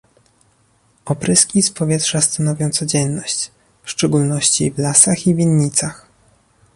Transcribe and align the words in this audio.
Opryski 1.05 1.61
z 1.61 1.71
powietrza 1.71 2.21
stanowią 2.21 2.69
codzienność, 2.69 3.51
w 3.83 3.89
szczególności 3.89 4.71
w 4.71 4.77
lasach 4.79 5.27
i 5.27 5.35
winnicach 5.35 6.07